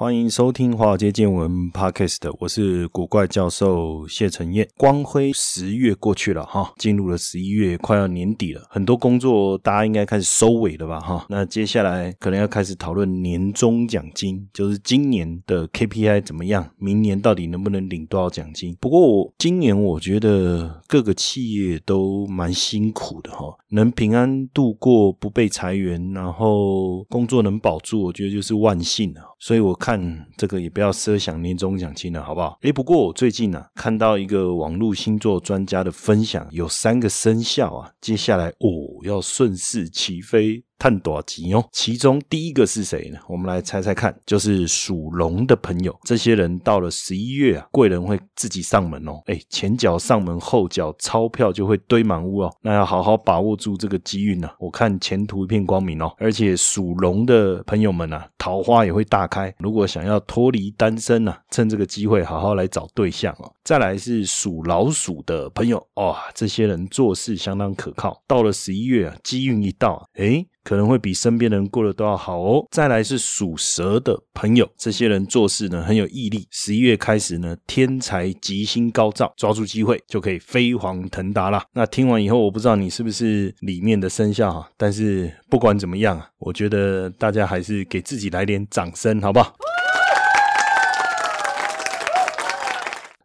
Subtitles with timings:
[0.00, 4.66] 欢迎收听华尔街见闻 Podcast，我是古怪教授谢承彦。
[4.78, 11.26] 光辉十月过去了哈，进入了十一月，快要年底了，很多工作大家应该开始收尾了吧哈。
[11.28, 18.74] 那接下来可能要开始讨论年终奖金，就是今年的 KPI 怎么样，明年到底能不能领多少奖金？
[18.80, 29.29] 不过我今年我觉得各个企业都蛮辛苦的哈，能平安度过，不被裁员，然后工作能保住，我觉得就是万幸了。
[29.40, 32.58] 所以我看这个也不要奢想年终奖金了，好不好？
[32.60, 40.62] 诶，不过我最近呢看到一个网络星座专家的分享，有三个生肖啊，接下来哦要顺势起飞。
[40.80, 43.18] 探多吉哦，其中第一个是谁呢？
[43.28, 45.94] 我们来猜猜看，就是属龙的朋友。
[46.04, 49.20] 这些人到了十一月啊，贵人会自己上门哦。
[49.26, 52.50] 哎，前脚上门，后脚钞票就会堆满屋哦。
[52.62, 54.48] 那要好好把握住这个机运呢。
[54.58, 56.10] 我看前途一片光明哦。
[56.16, 59.54] 而且属龙的朋友们啊，桃花也会大开。
[59.58, 63.52] 如果想要脱离单身呢，趁这个机会好好来找对象哦。
[63.62, 68.22] 再来是属老鼠的朋友哇，这些人做事相当可靠。
[68.26, 70.42] 到了十一月啊，机运一到，哎。
[70.62, 72.66] 可能会比身边人过得都要好哦。
[72.70, 76.46] 再来是属蛇的朋友，这些人做事呢很有毅力。
[76.50, 81.64] 十一月开始呢，天才吉星高照，抓住机会就可以飞黄腾达啦。
[81.72, 89.54] 那听完以后，我不知道你是不是里面的生肖哈，但是不管怎么样啊，我觉得大家还是给自己来点掌声，好不好？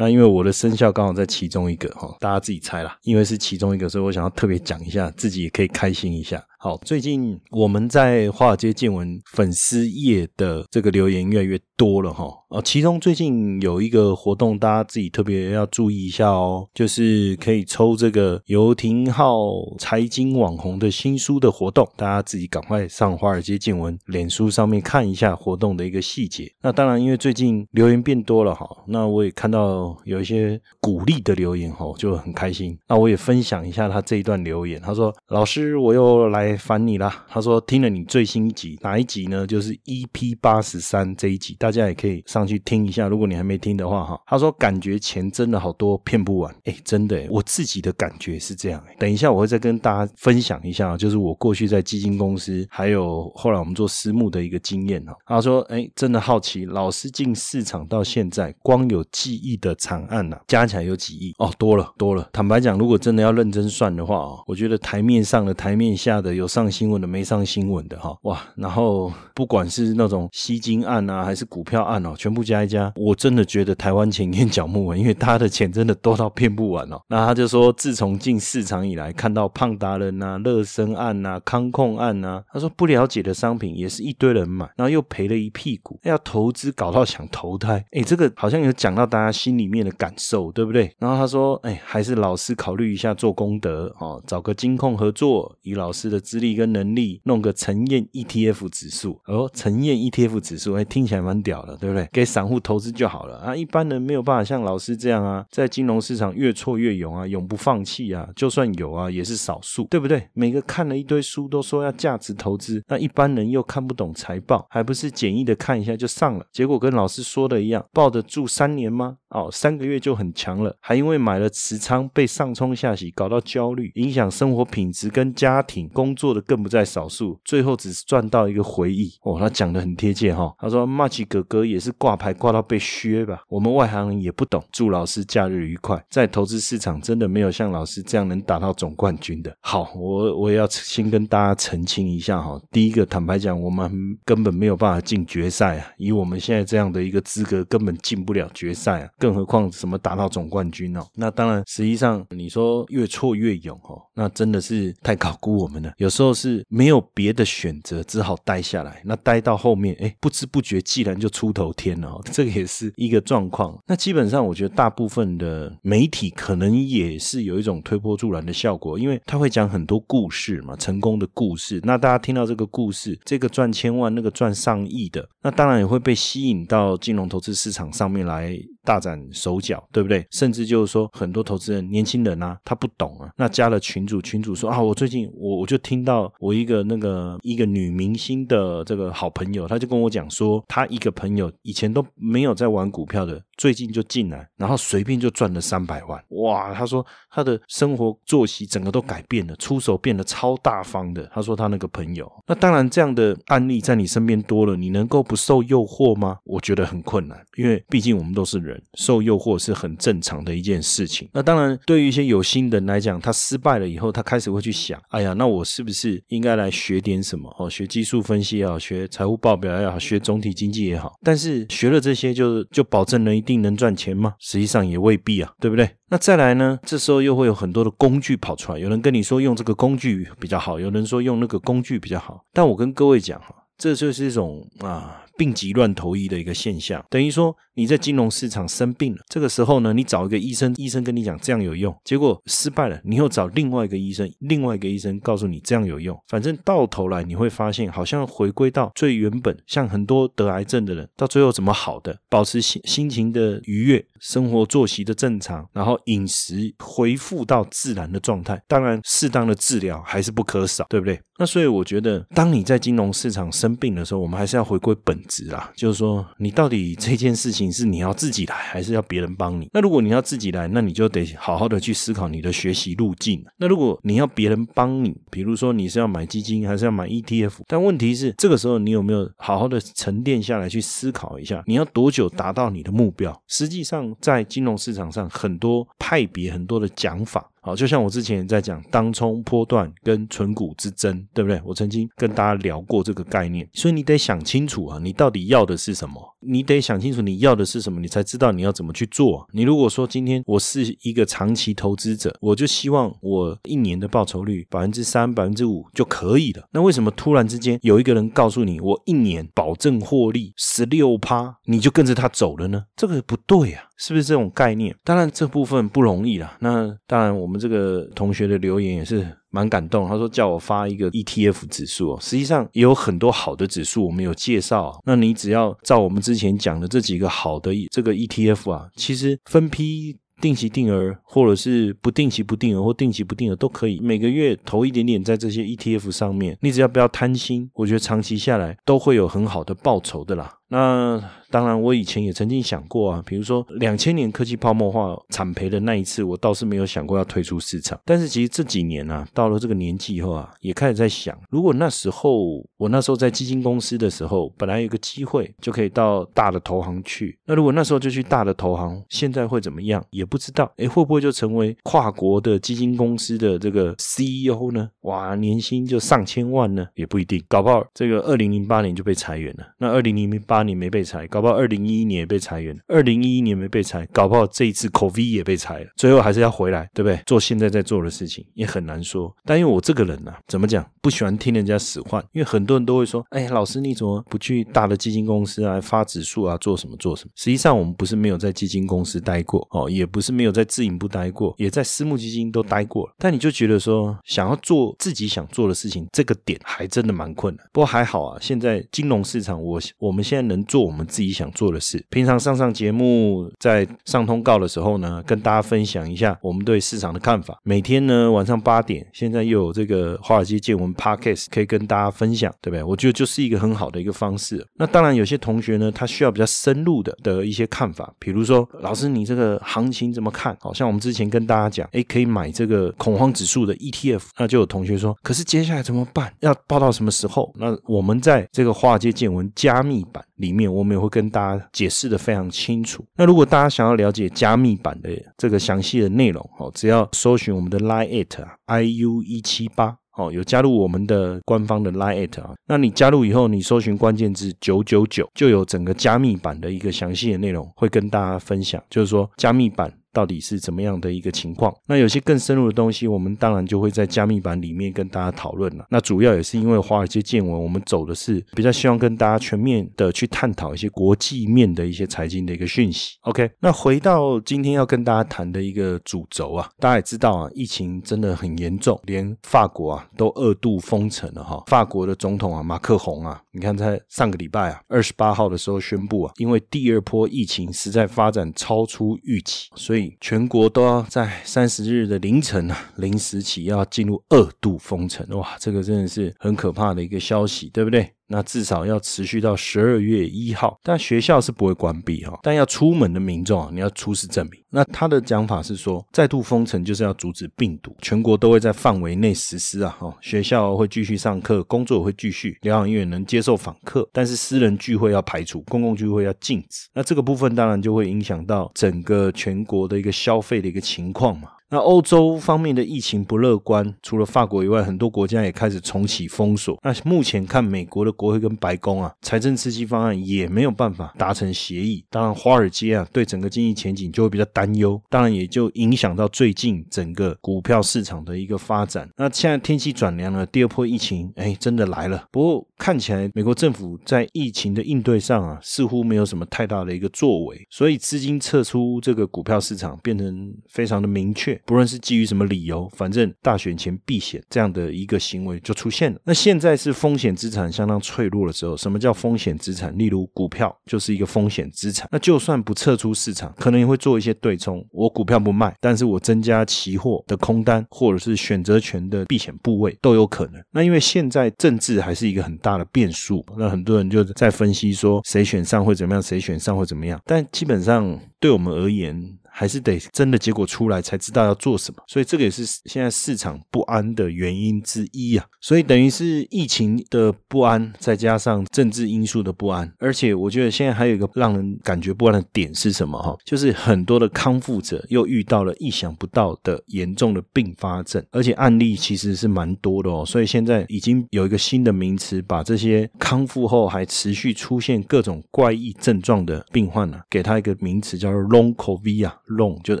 [0.00, 2.96] 那因为我的生肖刚好在其中一个哈，大家自己猜啦。
[3.02, 6.40] 因为是其中一个，所以我想要特别讲一下，自己也可以开心一下。
[6.60, 12.24] 好，最近我们在华尔街见闻粉丝页的这个留言越来越多了哈。
[12.48, 19.38] 哦，其中最近有一个活动，大家自己特别要注意一下哦，就是可以抽这个游廷浩
[19.78, 26.50] 财经网红的新书的活动，大家自己赶快上华尔街见闻脸书上面看一下活动的一个细节。
[26.60, 32.76] 那当然，因为最近留言变多了哈，那我也看到有一些鼓励的留言哈，就很开心。
[32.88, 37.24] 那我也分享一下他这一段留言，他说：“老师，我又来。”烦你啦！
[37.28, 39.46] 他说听了你最新一集哪一集呢？
[39.46, 43.08] 就是 EP 八十三这一集，大家也可以上去听一下。
[43.08, 46.54] 如果你还没听的话，哈，他说感觉钱真的好多，骗不完。
[46.64, 48.82] 哎，真的，我自己的感觉是这样。
[48.98, 55.12] 等一下我会再跟大家分享一下，就是我过去在基金公司，还有后来我们做私募的一个经验哦。
[55.26, 62.28] 他说，哎，真的好奇，老师进市场到现在，光有记忆的惨案呐，加起来有几亿哦，多了多了。
[62.32, 66.28] 坦白讲，如果真的要认真算的话哦，我觉得台面上的、台面下的。
[66.38, 68.40] 有上新闻的，没上新闻的，哈哇！
[68.54, 77.00] 然后不管是那种吸金案啊，还是股票案哦，全部加一加，我真的觉得台湾钱眼角目文，因为他的钱真的多到骗不完哦。
[77.08, 90.94] 那他就说，自从进市场以来，看到胖达人呐、乐生案呐、康控案呐，他说不了解的商品也是一堆人买，然后又赔了一屁股，要投资搞到想投胎，哎，这个好像有讲到大家心里面的感受，对不对？
[91.00, 96.22] 然后他说，哎，还是老师考虑一下做功德哦，找个金控合作，以老师的。
[96.28, 102.06] 资历跟能力弄个陈燕 ETF 指数，哦，陈燕 ETF 指数，哎，听起来蛮屌的，对不对？
[102.12, 110.28] 给散户投资就好了啊，一般人没有办法像老师这样啊，在金融市场越挫越勇啊，永不放弃啊，就算有啊，也是少数，对不对？
[110.34, 119.16] 每个看了一堆书都说要价值投资，那一般人又看不懂财报，还不是简易的看一下就上了，结果跟老师说的一样，抱得住三年吗？
[119.30, 127.38] 哦，三个月就很强了，还因为买了持仓被上冲下洗，搞到焦虑，影响生活品质跟家庭工作的更不在少数。
[127.44, 129.12] 最后只是赚到一个回忆。
[129.22, 130.54] 哦，他讲的很贴切哈。
[130.58, 133.42] 他说：“Much 哥哥也是挂牌挂到被削吧？
[133.48, 134.64] 我们外行人也不懂。
[134.72, 136.02] 祝老师假日愉快。
[136.10, 139.54] 在投资市场真的没有像老师这样能打到总冠军的。
[139.60, 142.58] 好，我我也要先跟大家澄清一下哈。
[142.70, 143.92] 第一个，坦白讲，我们
[144.24, 145.86] 根本没有办法进决赛啊。
[145.98, 149.10] 以我们现在这样的一个资格，根本进不了决赛啊。
[149.18, 151.04] 更何况什么打到总冠军哦？
[151.14, 155.92] 那当然，实际上你说越挫越勇哦，那真的是太高估我们了。
[155.96, 159.02] 有时候是没有别的选择，只好待下来。
[159.04, 163.76] 那待到后面，哎，不知不觉既然就出头天了， 这个也是一个状况。
[163.86, 171.80] 那基本上，我觉得大部分的媒体可能也是有一种推波助澜的效果，因为他会讲很多故事嘛，成功的故事。
[171.82, 178.56] 那大家听到这个故事，这个赚千万，那个赚上亿的，那当然也会被吸引到金融投资市场上面来。
[178.84, 180.26] 大展手脚，对不对？
[180.30, 183.30] 甚至就是说，很多投资人、年轻人啊，他不懂啊。
[183.36, 196.22] 那加了群主，群主说啊，我最近我我就听到我一个那个一个女明星的这个好朋友，他就跟我讲说，他一个朋友以前都没有在玩股票的，最近就进来，然后随便就赚了三百万。
[196.30, 201.28] 哇，他说他的生活作息整个都改变了，出手变得超大方的。
[201.32, 206.38] 他说他那个朋友，那当然这样的案例在你身边多了，你能够不受诱惑吗？
[206.44, 208.82] 我觉得很困难，因为毕竟我们都是人。
[208.98, 211.28] 受诱惑是很正常的一件事情。
[211.32, 217.48] 那当然，对于一些有心人来讲，他失败了以后，他开始会去想：哎呀，那我是不是应该来学点什么？
[217.60, 221.12] 哦，学技术分析也好，学财务报表也好，学总体经济也好。
[221.22, 224.34] 但是学了这些，就就保证能一定能赚钱吗？
[224.40, 225.88] 实际上也未必啊，对不对？
[226.10, 226.78] 那再来呢？
[226.82, 232.42] 这时候又会有很多的工具跑出来，有人跟你说用这个工具比较好，有人说用那个工具比较好。
[232.52, 235.22] 但我跟各位讲哈，这就是一种啊。
[235.38, 261.20] 病急乱投医的一个现象，等于说你在金融市场生病了，这个时候呢，你找一个医生，医生跟你讲这样有用，结果失败了，你又找另外一个医生，另外一个医生告诉你这样有用，反正到头来你会发现，好像回归到最原本，像很多得癌症的人，到最后怎么好的，保持心心情的愉悦，生活作息的正常，然后饮食恢复到自然的状态，当然适当的治疗还是不可少，对不对？
[261.40, 265.16] 那所以我觉得，当你在金融市场生病的时候，我们还是要回归本。
[265.28, 269.68] 值啊，就是说，你到底这件事情是你要自己来，还是要别人帮你？
[269.72, 273.44] 那如果你要自己来，那你就得好好的去思考你的学习路径。
[273.58, 277.52] 那如果你要别人帮你，比如说你是要买基金，还是要买 ETF？
[277.68, 283.38] 但问题是，这个时候你有没有好好的沉淀下来去思考一下，你要多久达到你的目标？
[283.46, 287.48] 实际上，在金融市场上，很多派别、很多的讲法。
[287.60, 291.60] 好，就像我之前在讲当冲波段跟纯股之争，对不对？
[291.64, 296.22] 我曾经跟大家聊过这个概念，所以你得想清楚啊，你到底要的是什么？
[296.40, 299.46] 你得想清楚你要的是什么，你才知道你要怎么去做。
[299.52, 306.62] 你如果说今天我是一个长期投资者，我就希望我一年的报酬率百分之三、百分之五就可以了。
[306.70, 312.84] 那为什么突然之间有一个人告诉你我一年保证获利十六趴，你就跟着他走了呢？
[312.94, 314.94] 这个不对啊，是不是这种概念？
[315.02, 316.56] 当然这部分不容易啦。
[316.60, 317.58] 那当然我我们。
[317.58, 324.96] 这个同学的留言也是蛮感动，他说叫我发一个 ETF 指数哦，实际上也有很多好的指数，我们有介绍。
[325.04, 340.57] 那你只要照我们之前讲的这几个好的这个 ETF 啊，其实分批定期定额，或者是不定期不定额或定期不定额都可以，每个月投一点点在这些 ETF 上面，你只要不要贪心，我觉得长期下来都会有很好的报酬的啦。
[340.68, 341.18] 那
[341.50, 347.98] 当然，我以前也曾经想过啊，比如说两千年科技泡沫化惨赔的那一次，我倒是没有想过要退出市场。
[348.04, 360.04] 但是其实这几年啊，到了这个年纪以后啊，也开始在想，如果那时候我那时候在基金公司的时候，本来有个机会就可以到大的投行去，那如果那时候就去大的投行，现在会怎么样？
[360.10, 364.90] 也不知道，哎，会不会就成为跨国的基金公司的这个 CEO 呢？
[365.00, 366.86] 哇，年薪就上千万呢？
[366.94, 369.66] 也不一定，搞不好这个二零零八年就被裁员了。
[369.78, 370.57] 那二零零八。
[370.58, 375.86] 八年没被裁，搞不好二零一一年也被裁员；二零一一年没被裁，搞不好这一次 COVID 也被裁了。
[375.94, 377.16] 最后还是要回来，对不对？
[377.26, 379.32] 做现在在做的事情也很难说。
[379.44, 382.20] 但因为我这个人呢，怎么讲，不喜欢听人家使唤。
[382.32, 393.08] 因为很多人都会说：“哎，老师你怎么不去大的基金公司啊，发指数啊，做什么做什么？”实际上我们不是没有在基金公司待过哦，也不是没有在自营部待过，也在私募基金都待过。
[393.16, 397.64] 但你就觉得说，想要做自己想做的事情，这个点还真的蛮困难。
[397.72, 400.47] 不过还好啊，现在金融市场，我我们现在。
[400.48, 402.04] 能做我们自己想做的事。
[402.10, 407.56] 平常上上节目，在上通告的时候呢，跟大家分享一下我们对市场的看法。
[407.62, 412.82] 每天呢晚上八点，现在又有这个华尔街见闻 Podcast 可以跟大家分享，对不对？
[412.82, 414.66] 我觉得就是一个很好的一个方式。
[414.74, 420.56] 那当然，有些同学呢，他需要比较深入的的一些看法，比如说老师，你这个行情怎么看？
[420.60, 424.22] 好像我们之前跟大家讲，哎，可以买这个恐慌指数的 ETF。
[424.38, 426.32] 那就有同学说，可是接下来怎么办？
[426.40, 427.52] 要报到什么时候？
[427.56, 430.24] 那我们在这个华尔街见闻加密版。
[430.38, 433.04] 里面我们也会跟大家解释的非常清楚。
[433.16, 439.96] 那如果大家想要了解加密版的这个详细的内容，哦，只要搜寻我们的 Line it i u 一七八。
[440.18, 442.52] 哦，有加入我们的官方的 Line 啊。
[442.66, 449.92] 那你加入以后，你搜寻关键字九九九，就有整个加密版的一个详细的内容会跟大家分享，就是说加密版。
[450.12, 451.74] 到底是怎么样的一个情况？
[451.86, 455.86] 那有些更深入的东西，我们当然就会在加密版里面跟大家讨论了。
[455.90, 463.16] 那主要也是因为华尔街见闻，我们走的是比较希望跟大家全面的去探讨一些国际面的一些财经的一个讯息。
[463.22, 471.62] OK，那回到今天要跟大家谈的一个主轴啊，大家也知道啊，疫情真的很严重，连法国啊都二度封城了哈。
[471.66, 479.97] 法国的总统啊马克宏啊，你看在上个礼拜啊二十八号的时候宣布啊，因为第二波疫情实在发展超出预期，所以。
[480.20, 488.17] 全国都要在三十日的凌晨啊，零时起要进入二度封城，哇，这个真的是很可怕的一个消息，对不对？
[488.28, 492.38] 那至少要持续到十二月一号，但学校是不会关闭哈。
[492.42, 494.62] 但要出门的民众啊，你要出示证明。
[494.70, 499.96] 那他的讲法是说，再度封城就是要阻止病毒，全国都会在范围内实施啊。
[499.98, 506.86] 哈，学校会继续上课，工作会继续，疗养院能接受访客，但是私人聚会要排除，公共聚会要禁止。
[506.92, 511.48] 那这个部分当然就会影响到整个全国的一个消费的一个情况嘛。
[511.70, 516.78] 那欧洲方面的疫情不乐观，除了法国以外，很多国家也开始重启封锁。
[516.82, 522.02] 那目前看，美国的国会跟白宫啊，财政刺激方案也没有办法达成协议。
[522.08, 525.00] 当然，华尔街啊，对整个经济前景就会比较担忧。
[525.10, 529.08] 当然，也就影响到最近整个股票市场的一个发展。
[529.16, 532.26] 那现在天气转凉了，第二波疫情哎，真的来了。
[532.30, 541.57] 不过看起来，美国政府在疫情的应对上啊，似乎没有什么太大的一个作为，所以资金撤出这个股票市场变成非常的明确。
[541.66, 546.18] 不论是基于什么理由，反正大选前避险这样的一个行为就出现了。
[546.24, 548.76] 那现在是风险资产相当脆弱的时候。
[548.78, 549.96] 什么叫风险资产？
[549.98, 552.08] 例如股票就是一个风险资产。
[552.12, 554.86] 那就算不撤出市场，可能也会做一些对冲。
[554.92, 560.62] 我股票不卖，但是我增加期货的空单，或者是选择权的避险部位都有可能。
[560.70, 567.20] 那因为现在政治还是一个很大的变数，那很多人就在分析说谁选上会怎么样，谁选上会怎么样。
[567.24, 569.20] 但基本上对我们而言，
[569.58, 575.44] 还是得真的结果出来才知道要做什么，所以这个也是现在市场不安的原因之一啊。
[575.60, 583.36] 所以等于是疫情的不安，再加上政治因素的不安，而且我觉得现在还有一个让人感觉不安的点是什么哈？
[583.44, 590.24] 就是很多的康复者又遇到了意想不到的严重的并发症，而且案例其实是蛮多的哦。
[590.24, 599.36] 所以现在已经有一个新的名词，把这些康复后还持续出现各种怪异症状的病患呢，给他一个名词叫做 Long COVID 啊。
[599.48, 600.00] Long 就是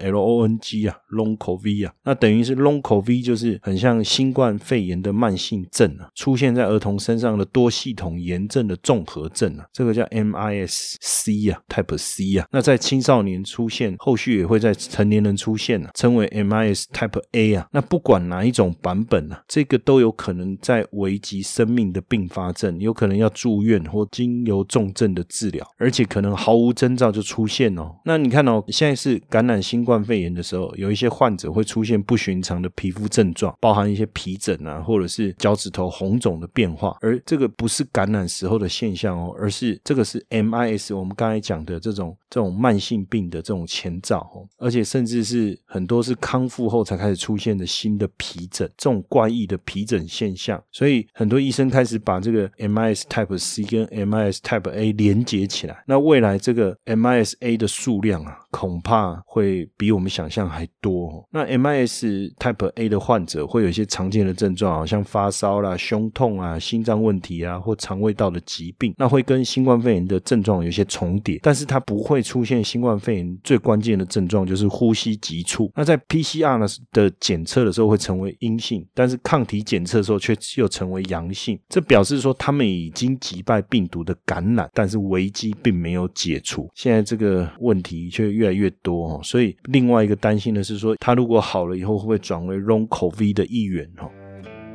[0.00, 11.96] L O N G 啊，Long COVID 啊，那等于是 Long COVID 就是很像新冠肺炎的慢性症啊，出现在儿童身上的多系统炎症的综合症啊，这个叫 M I S C 啊，Type
[11.96, 27.94] C 啊，那在青少年出现，后续也会在成年人出现啊，称为 M I S Type A 啊，那不管哪一种版本啊，这个都有可能在危及生命的并发症，有可能要住院或经由重症的治疗，而且可能毫无征兆就出现哦。
[28.04, 29.22] 那你看哦，现在是。
[29.36, 36.96] 感染新冠肺炎的时候，有一些患者会出现不寻常的皮肤症状，包含一些皮疹啊，或者是脚趾头红肿的变化。
[37.02, 44.48] 而这个不是感染时候的现象哦，而是这个是 MIS，我们刚才讲的这种这种慢性病的这种前兆哦。
[44.56, 50.58] 而且甚至是很多是康复后才开始出现的新的皮疹，这种怪异的皮疹现象。
[50.72, 55.84] 所以很多医生开始把这个 MIS Type C 跟 MIS Type A 连接起来。
[55.86, 59.22] 那未来这个 MIS A 的数量啊，恐怕。
[59.28, 61.28] 会比我们想象还多。
[61.30, 68.94] 那 MIS Type A 的患者会有一些常见的症状，好像发烧啦、胸痛啊、心脏问题啊，或肠胃道的疾病。
[68.96, 75.70] 那会跟新冠肺炎的症状有些重叠，但是它不会出现新冠肺炎最关键的症状，就是呼吸急促。
[75.74, 81.58] 那在 PCR 呢的检测的时候会成为阴性，但是抗体检测的时候却又成为阳性。
[81.68, 86.70] 这表示说他们已经击败病毒的感染，但是危机并没有解除。
[86.74, 89.15] 现在这个问题却越来越多。
[89.22, 93.88] 所以，另外一个担心的是说，他如果好了以后，会不会转为 Long COVID 的一员？
[93.96, 94.10] 哈，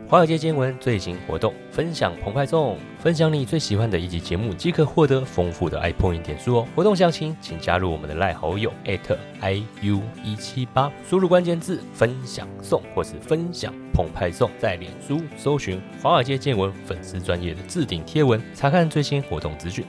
[0.08, 6.68] 华尔街见闻最新活动分享澎湃送，分享你最喜欢的一集节目，即可获得丰富的 iPoint 点数哦。
[6.76, 19.86] 活动详情，请加入我们的赖好友 @iu 一七八，输入关键字“分享送”或是“分享澎湃送”，在脸书搜寻华尔街见闻粉丝专业的置顶贴文，查看最新活动资讯。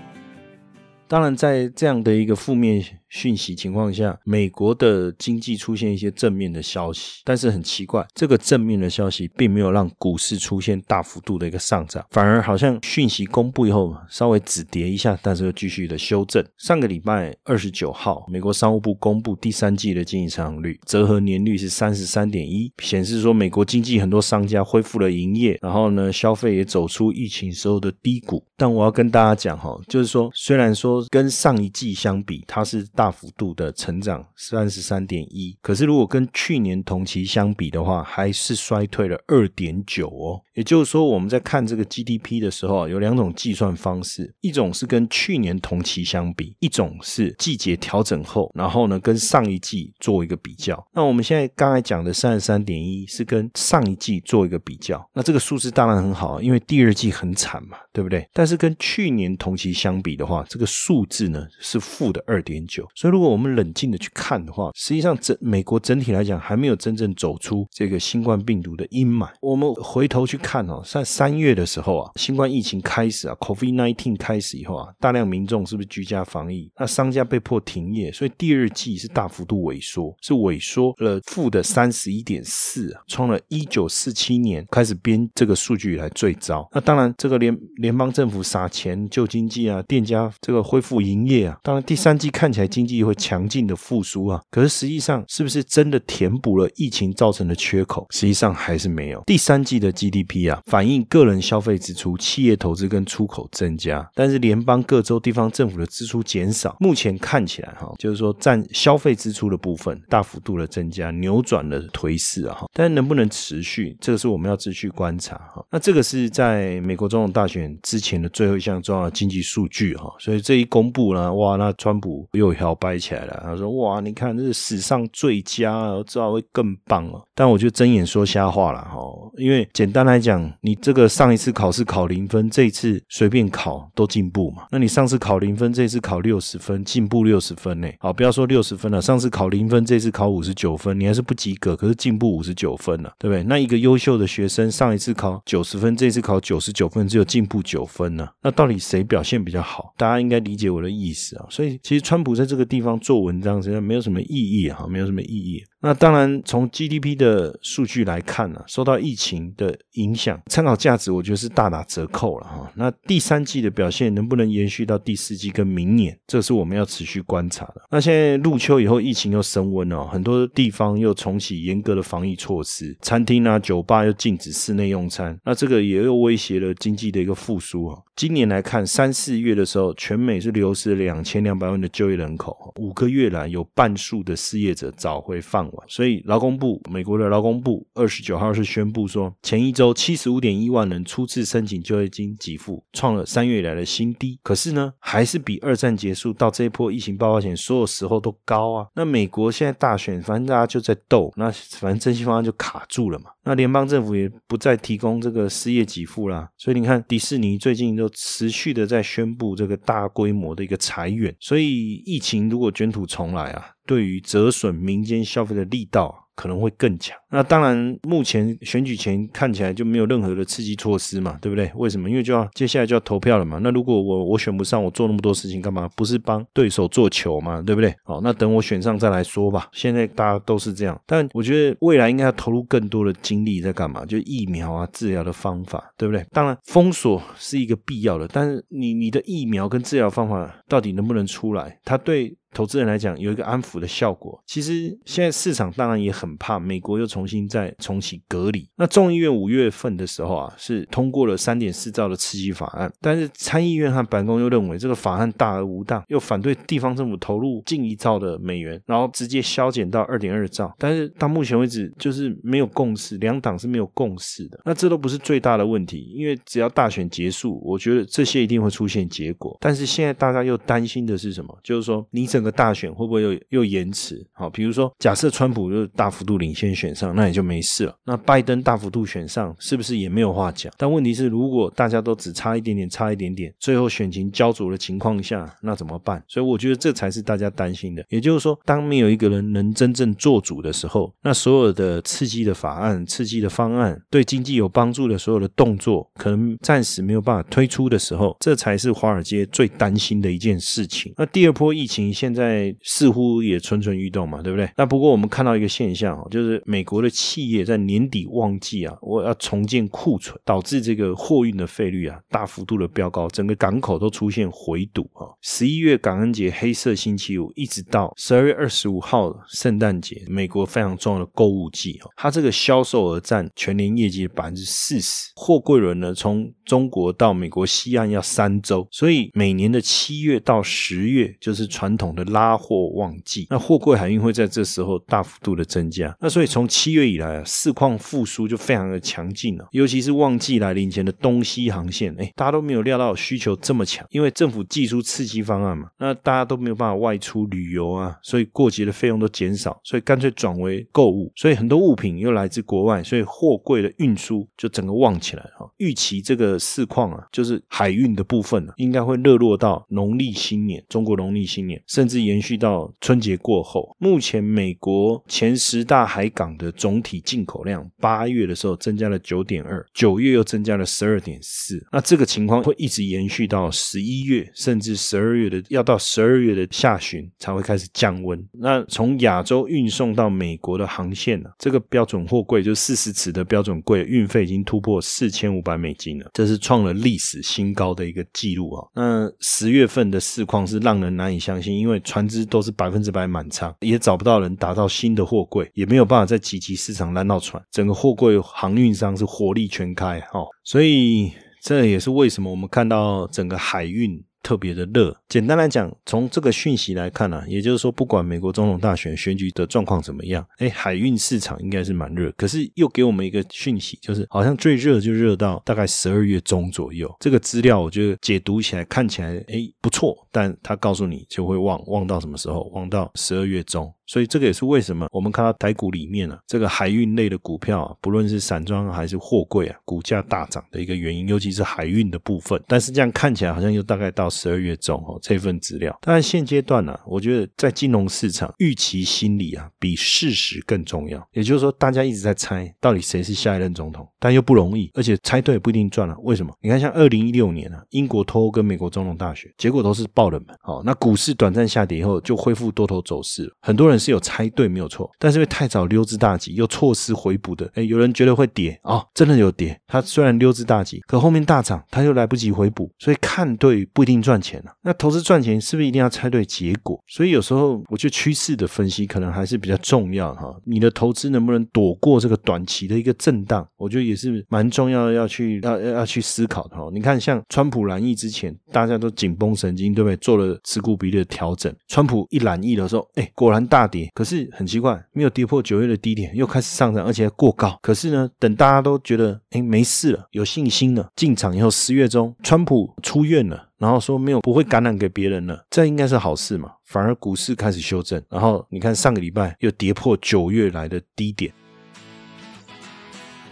[1.08, 2.82] 当然，在这样的一个负面
[3.12, 16.42] 讯息情况下，美国的经济出现一些正面的消息，但是很奇怪，这个正面的消息并没有让股市出现大幅度的一个上涨，反而好像讯息公布以后稍微止跌一下，但是又继续的修正。
[16.56, 28.42] 上个礼拜二十九号，美国商务部公布第三季的经济成长率，折合年率是三十三点一，显示说美国经济很多商家恢复了营业，然后呢，消费也走出疫情时候的低谷。
[28.56, 40.40] 但我要跟大家讲哈，就是说，虽然说跟上一季相比，它是大大幅度的成长三十三点一，可是如果跟去年同期相比的话，还是衰退了二点九哦。
[40.54, 50.86] 也就是说，我们在看这个 GDP 的时候，有两种计算方式，一种是跟去年同期相比，一种是季节调整后，然后呢跟上一季做一个比较。
[50.92, 58.28] 那我们现在刚才讲的三十三点一是跟上一季做一个比较，那这个数字当然很好，因为第二季很惨嘛，对不对？
[58.32, 62.86] 但是跟去年同期相比的话，这个数字呢是负的二点九。
[62.94, 69.28] 所以如果我们冷静的去看的话，实际上整美国整体来讲还没有真正走出这个新冠病毒的阴霾。
[69.40, 76.70] 我们回头去看哦，在三月的时候啊，新冠疫情开始啊，COVID nineteen 开始以后啊，大量民众是不是居家防疫？
[76.78, 86.68] 那商家被迫停业，所以第二季是大幅度萎缩，是萎缩了负的三十一点四啊，创了一九四七年开始编这个数据以来最糟。
[86.72, 98.04] 那当然，这个联联邦政府撒钱救经济啊，店家这个恢复营业啊，当然第三季看起来经经济会强劲的复苏啊，可是实际上是不是真的填补了疫情造成的缺口？
[98.10, 99.22] 实际上还是没有。
[99.24, 106.76] 第三季的 GDP 啊，反映个人消费支出、企业投资跟出口增加，但是联邦各州地方政府的支出减少。
[106.80, 112.66] 目前看起来哈，就是说占消费支出的部分大幅度的增加，扭转了颓势啊哈。
[112.74, 115.64] 但能不能持续，这个是我们要持续观察哈。
[115.70, 127.26] 那这个是在美国总统大选之前的最后一项重要的经济数据哈，所以这一公布呢，哇，那川普又要掰起来了，他说哇，你看这是史上最佳啊，我知道会更棒哦。
[127.34, 129.00] 但我就睁眼说瞎话了哈，
[129.38, 134.64] 因为简单来讲，你这个上一次考试考零分，这一次随便考都进步嘛。
[134.70, 137.88] 那你上次考零分，这次考六十分，进步六十分呢？
[138.00, 143.42] 好，不要说六十分了，上次考零分，这次考五十九分，你还是不及格，可是进步五十九分了，对不对？
[143.44, 148.28] 那一个优秀的学生，上一次考九十分，这次考九十九分，只有进步九分呢。
[148.42, 149.94] 那到底谁表现比较好？
[149.96, 151.46] 大家应该理解我的意思啊。
[151.48, 155.62] 所以其实川普在这个地方做文章，实际上没有什么意义哈，没有什么意义。
[155.82, 162.72] 那当然，从 GDP 的数据来看呢，受到疫情的影响，参考价值我觉得是大打折扣了哈。
[162.76, 167.82] 那第三季的表现能不能延续到第四季跟明年，这是我们要持续观察的。
[167.90, 177.98] 那现在入秋以后，疫情又升温了，很多地方又重启严格的防疫措施，餐厅啊、酒吧又禁止室内用餐，那这个也又威胁了经济的一个复苏啊。
[178.14, 194.38] 今年来看，三四月的时候，全美是流失了两千两百万的就业人口，五个月来有半数的失业者找回饭所以劳工部，美国的劳工部二十九号是宣布说，前一周七十五点一万人初次申请就业金给付，创了三月以来的新低。
[194.42, 198.86] 可是呢，还是比二战结束到这一波疫情爆发前所有时候都高啊。
[198.94, 203.26] 那美国现在大选，反正大家就在斗，那反正征信方案就卡住了嘛。
[203.44, 206.48] 那联邦政府也不再提供这个失业给付啦。
[206.56, 211.34] 所以你看，迪士尼最近都持续的在宣布这个大规模的一个裁员。
[211.40, 216.20] 所以疫情如果卷土重来啊，对于折损民间消费的力道。
[216.34, 217.14] 可能会更强。
[217.30, 221.70] 那当然，目前选举前看起来就没有任何的刺激措施嘛，对不对？
[221.76, 222.08] 为什么？
[222.08, 223.58] 因为就要接下来就要投票了嘛。
[223.62, 225.86] 那如果我我选不上，我做那么多事情干嘛？
[225.94, 227.94] 不是帮对手做球嘛，对不对？
[228.02, 229.68] 好，那等我选上再来说吧。
[229.72, 234.04] 现在大家都是这样，但我觉得未来应该要投入更多的精力在干嘛？
[234.06, 236.26] 就疫苗啊、治疗的方法，对不对？
[236.32, 241.78] 当然，封锁是一个必要的，但是你你的疫苗跟治疗方法到底能不能出来？
[241.84, 244.40] 它对投资人来讲有一个安抚的效果。
[244.46, 248.68] 其实现在市场当然也很怕美国又重新再重启隔离。
[248.76, 260.74] 那众议院五月份的时候啊，是通过了三点四兆的刺激法案，但是参议院和白宫又认为这个法案大而无当，又反对地方政府投入近一兆的美元，然后直接削减到二点二兆。
[260.78, 264.60] 但是到目前为止就是没有共识，两党是没有共识的。
[264.64, 269.56] 那这都不是最大的问题，因为只要大选结束，我觉得这些一定会出现结果。
[269.60, 271.58] 但是现在大家又担心的是什么？
[271.62, 274.26] 就是说你整个大选会不会又又延迟？
[274.32, 277.94] 好，比如说假设川普就大幅度领先选上，那也就没事了。
[278.04, 280.72] 那拜登大幅度选上，是不是也没有话讲？
[280.76, 286.22] 但问题是，如果大家都只差一点点，差一点点，最后选情焦灼的情况下，那怎么办？
[286.26, 288.04] 所以我觉得这才是大家担心的。
[288.08, 301.12] 也就是说，当没有一个人能真正做主的时候，那所有的刺激的法案、刺激的方案，对经济有帮助的所有的动作，可能暂时没有办法推出的时候，这才是华尔街最担心的一件事情。
[301.16, 304.70] 那第二波疫情现现在似乎也蠢蠢欲动嘛，对不对？
[304.74, 315.28] 那不过我们看到一个现象哦，就是美国的企业在年底旺季啊，我要重建库存，导致这个货运的费率啊大幅度的飙高，整个港口都出现回堵啊。
[315.42, 325.30] 十一月感恩节黑色星期五，一直到十二月二十五号圣诞节，美国非常重要的购物季哦，它这个销售额占全年业绩的百分之四十。
[325.36, 333.46] 货柜轮呢，从中国到美国西岸要三周，所以每年的七月到十月就是传统的拉货旺季。
[333.50, 336.16] 那货柜海运会在这时候大幅度的增加。
[336.20, 339.66] 那所以从七月以来啊，市况复苏就非常的强劲了。
[339.72, 351.32] 尤其是旺季来临前的东西航线，哎，大家都没有料到需求这么强，因为政府寄出刺激方案嘛，那大家都没有办法外出旅游啊，所以过节的费用都减少，所以干脆转为购物。
[351.36, 355.68] 所以很多物品又来自国外，所以货柜的运输就整个旺起来哈。
[355.78, 363.96] 预期这个市况啊，就是海运的部分呢，应该会热络到农历新年，中国农历新年，甚至是延续到春节过后。
[363.98, 371.82] 目前美国前十大海港的总体进口量，八月的时候增加了九点二，九月又增加了十二点四。
[371.90, 378.38] 那这个情况会一直延续到十一月，甚至十二月的，要到十二月的下旬才会开始降温。
[378.52, 388.88] 那从亚洲运送到美国的航线呢，这个标准货柜就四十尺的标准柜，运费已经突破四千五百美金了，这是创了历史新高的一个记录啊！
[388.94, 404.22] 那十月份的市况是让人难以相信，因为船只都是百分之百满仓，也找不到人打造新的货柜，也没有办法在集集市场拦到船，整个货柜航运商是火力全开哦，所以这也是为什么我们看到整个海运。
[404.42, 405.16] 特别的热。
[405.28, 412.28] 简单来讲，从这个讯息来看呢，也就是说，不管美国总统大选选举的状况怎么样，哎，海运市场应该是蛮热。
[412.32, 417.08] 可是又给我们一个讯息，就是好像最热就热到大概十二月中左右。
[417.20, 422.62] 这个资料我觉得解读起来看起来哎不错，但他告诉你就会旺旺到什么时候？
[422.72, 423.92] 旺到十二月中。
[424.04, 432.62] 所以这个也是为什么我们看到台股里面啊，这个海运类的股票啊，不论是散装还是货柜啊，股价大涨的一个原因，尤其是海运的部分。
[432.66, 435.96] 但是这样看起来好像又大概到十二月中哦，这份资料。
[436.02, 441.26] 当然现阶段呢，我觉得在金融市场预期心理啊，比事实更重要。
[441.32, 446.14] 也就是说，大家一直在猜到底谁是下一任总统，但又不容易，而且猜对不一定赚了。
[446.18, 446.54] 为什么？
[446.60, 450.54] 你看像二零一六年啊，英国脱欧跟美国总统大选，结果都是爆冷门。
[450.60, 454.02] 好，那股市短暂下跌以后就恢复多头走势，很多人。
[454.02, 457.70] 是有猜对没有错，但是因为太早溜之大吉，又错失回补的。
[457.74, 459.80] 哎，有人觉得会跌啊，真的有跌。
[459.86, 464.72] 他虽然溜之大吉，可后面大涨，他又来不及回补，所以看对不一定赚钱了。
[464.82, 467.00] 那投资赚钱是不是一定要猜对结果？
[467.06, 470.52] 所以有时候我觉得趋势的分析可能还是比较重要哈。
[470.64, 473.64] 你的投资能不能躲过这个短期的一个震荡？
[473.76, 476.88] 我觉得也是蛮重要要去要要去思考的哈。
[476.92, 480.16] 你看，像川普染疫之前，大家都紧绷神经，对不对？
[480.16, 481.72] 做了持股比例的调整。
[481.86, 483.82] 川普一揽意的时候，哎，果然大。
[483.92, 487.78] 跌，可是很奇怪，没有跌破九月的低点，又开始上涨，而且还过高。
[487.82, 496.70] 可是呢，等大家都觉得哎没事了，有信心了，进场以后，十月中，川普出院了，然后说没有不会感染给别人了，这应该是好事嘛？
[496.86, 501.52] 反而股市开始修正，然后你看上个礼拜又跌破九月来的低点。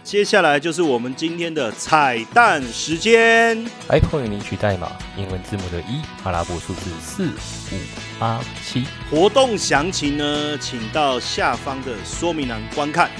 [0.03, 3.63] 接下来就是我们今天的彩蛋时间。
[3.87, 7.77] iPhone 领取代码，英文字母的一，阿拉伯数字四五
[8.19, 8.85] 八七。
[9.11, 13.11] 活动详情呢，请到下方的说明栏观看。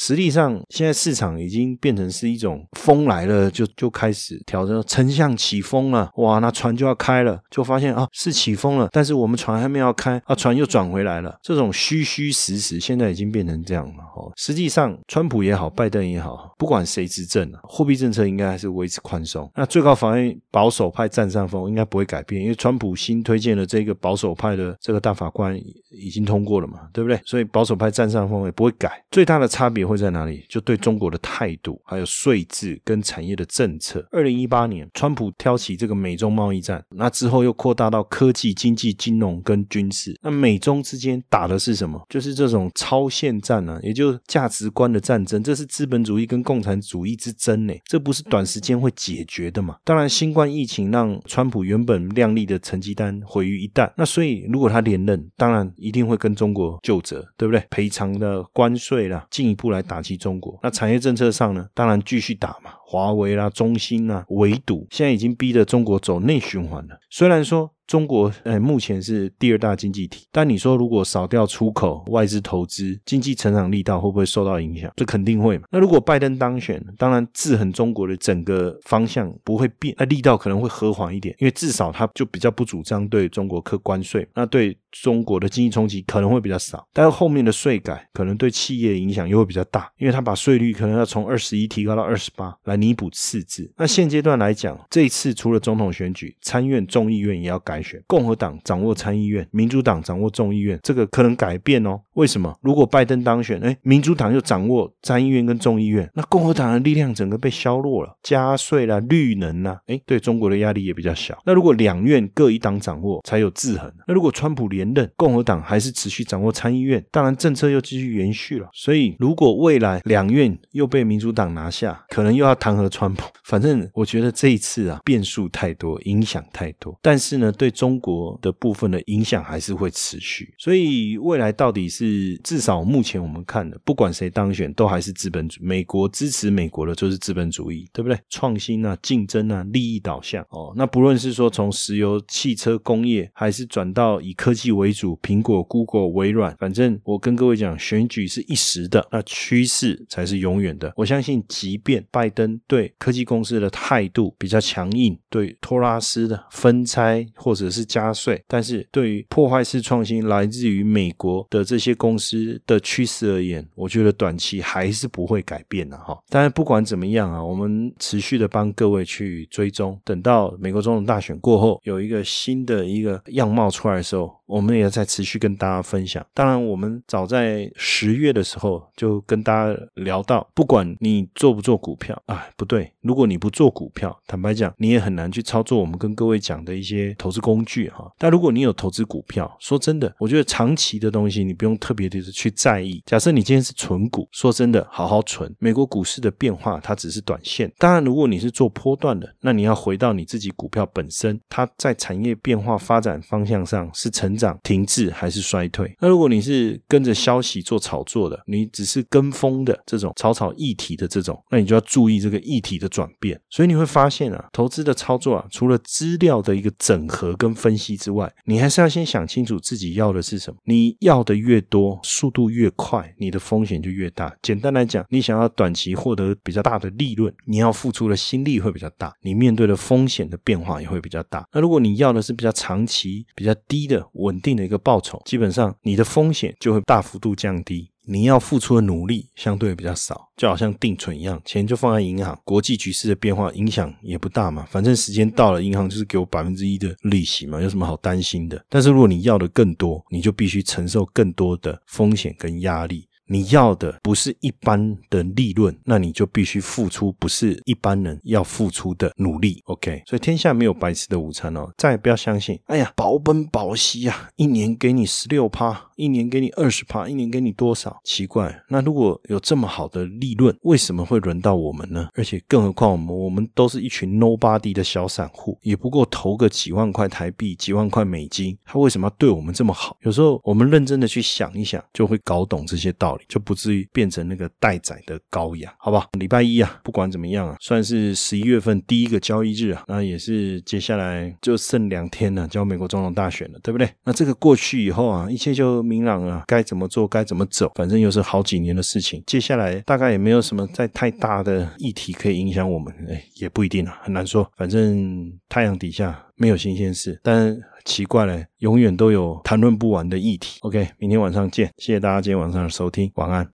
[0.00, 14.02] 实际上，现在市场已经变成是一种风来了就就开始调整，丞相起风了，哇，那船就要开了，就发现啊是起风了，但是我们船还没有开，啊船又转回来了，这种虚虚实实现在已经变成这样了。
[14.16, 19.52] 哦，实际上，川普也好，拜登也好，不管谁执政啊，货币政策应该还是维持宽松。
[19.54, 25.54] 那最高法院保守派占上风，应该不会改变，因为川普新推荐的这个保守派的这个大法官
[25.90, 27.20] 已经通过了嘛，对不对？
[27.26, 29.89] 所以保守派占上风也不会改，最大的差别。
[29.90, 30.44] 会在哪里？
[30.48, 34.06] 就对中国的态度，还有税制跟产业的政策。
[34.12, 40.16] 二零一八年，川普挑起这个美中贸易战，那之后又扩大到科技、经济、金融跟军事。
[40.22, 42.00] 那美中之间打的是什么？
[42.08, 45.42] 就是这种超限战呢，也就是价值观的战争。
[45.42, 49.76] 这是资本主义跟共产主义之争呢，这不是短时间会解决的嘛？
[49.84, 53.90] 当然，新冠疫情让川普原本亮丽的成绩单毁于一旦。
[53.96, 57.64] 那所以，如果他连任，当然一定会跟中国就责，对不对？
[57.70, 59.80] 赔偿的关税啦，进一步来。
[59.90, 61.66] 打击中国，那产业政策上呢？
[61.74, 66.98] 当然继续打嘛，华为啦、中兴啊，围堵，现在已经逼得中国走内循环了。
[67.08, 67.70] 虽然说。
[67.90, 74.88] 中国呃目前是第二大经济体，但你说如果少掉出口、外资投资，经济成长力道会不会受到影响？
[74.94, 75.64] 这肯定会嘛。
[75.72, 86.86] 那如果拜登当选，当然制衡中国的整个方向不会变，那力道可能会和缓一点，因为至少他就比较不主张对中国课关税，那对中国的经济冲击可能会比较少。
[86.92, 93.70] 但是后面的税改可能对企业影响又会比较大，因为他把税率可能要从二十一提高到二十八，来弥补赤字。
[93.76, 102.00] 那现阶段来讲，这一次除了总统选举，参院、众议院也要改选，共和党掌握参议院，民主党掌握众议院，这个可能改变哦。
[102.14, 102.56] 为什么？
[102.62, 111.38] 如果拜登当选，哎，民主党又掌握参议院跟众议院，那共和党的力量整个被削弱了，加税啦、绿能啦，哎，对中国的压力也比较小。
[111.44, 113.92] 那如果两院各一党掌握，才有制衡。
[114.08, 118.68] 那如果川普连任，共和党还是持续掌握参议院，当然政策又继续延续了。
[118.72, 123.28] 所以，如果未来两院又被民主党拿下，可能又要弹劾川普。
[123.44, 126.98] 反正我觉得这一次啊，变数太多，影响太多。
[127.02, 130.54] 但是呢，对中国的部分的影响还是会持续。
[130.58, 138.18] 所以未来到底是至少目前我们看的，不管谁当选，都还是资本主义美国支持美国的就是资本主义，对不对？
[138.28, 140.72] 创新啊，竞争啊，利益导向哦。
[140.76, 150.92] 那不论是说从石油、汽车工业，还是转到以科技为主，苹果、Google、微软，反正我跟各位讲，选举是一时的，那趋势才是永远的。
[150.96, 166.18] 我相信，即便拜登对科技公司的态度比较强硬，对托拉斯的分拆或者是加税，但是对于破坏式创新来自于美国的这些公司的趋势而言，我觉得短期还是不会改变的哈。
[166.28, 174.39] 但是不管怎么样啊，我们持续的帮各位去追踪，等到美国总统大选过后，有一个新的一个样貌出来的时候。
[174.50, 176.26] 我们也在持续跟大家分享。
[176.34, 188.10] 当然，我们早在十月的时候就跟大家聊到，不管你做不做股票，啊，不对，如果你不做股票，坦白讲，你也很难去操作我们跟各位讲的一些投资工具哈。
[188.18, 193.00] 但如果你有投资股票，说真的，我觉得长期的东西你不用特别的去在意。
[193.06, 195.54] 假设你今天是存股，说真的，好好存。
[195.60, 197.72] 美国股市的变化它只是短线。
[197.78, 204.39] 当然，如果你是做波段的，那你要回到你自己股票本身，它在产业变化发展方向上是成。
[204.40, 205.94] 涨停滞还是衰退？
[206.00, 213.38] 那如果你是跟着消息做炒作的，你只是跟风的这种炒炒议题的这种，那你就要注意这个议题的转变。
[213.50, 220.58] 所以你会发现啊，投资的操作啊，除了资料的一个整合跟分析之外，你还是要先想清楚自己要的是什么。
[220.64, 224.34] 你要的越多，速度越快，你的风险就越大。
[224.40, 231.46] 简单来讲，你想要短期获得比较大的利润，你要付出的心力会比较大，你面对的风险的变化也会比较大。
[231.52, 234.29] 那如果你要的是比较长期、比较低的我。
[234.30, 248.64] 稳定的一个报酬，基本上你的风险就会大幅度降低，你要付出的努力相对比较少，就好像定存一样，钱就放在银行，国际局势的变化影响也不大嘛，反正时间到了，银行就是给我百分之一的利息嘛，有什么好担心的？
[248.68, 253.08] 但是如果你要的更多，你就必须承受更多的风险跟压力。
[253.32, 259.62] 你要的不是一般的利润，那你就必须付出不是一般人要付出的努力。
[259.66, 268.00] OK，所以天下没有白吃的午餐哦，再也不要相信，哎呀，保本保息啊，一年给你十六趴，一年给你二十趴，一年给你多少？
[268.04, 272.08] 奇怪，那如果有这么好的利润，为什么会轮到我们呢？
[272.14, 279.96] 而且更何况我们，我们都是一群 nobody 的小散户，也不过投个几万块台币、几万块美金，他为什么要对我们这么好？
[280.00, 283.24] 有时候我们认真的去想一想，就会搞懂这些道理。
[283.28, 286.08] 就不至于变成那个待宰的羔羊，好吧？
[286.18, 293.88] 礼拜一啊，不管怎么样啊，算是十一月份第一个交易日啊，那也是接下来就剩两天了，交美国总统大选了，对不对？
[294.04, 299.20] 那这个过去以后啊，一切就明朗啊，该怎么做，该怎么走，反正又是好几年的事情。
[299.26, 304.48] 接下来大概也没有什么再太大的议题可以影响我们，哎，也不一定啊，很难说。
[304.56, 307.60] 反正太阳底下没有新鲜事，但。
[307.86, 310.58] 奇怪了，永远都有谈论不完的议题。
[310.60, 313.48] OK，明天晚上见，谢谢大家今天晚上的收听，晚安。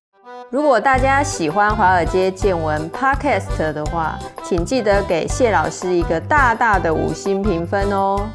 [0.51, 8.29] 如果大家喜欢华尔街见闻 Podcast 的话，请记得给谢老师一个大大的五星评分哦。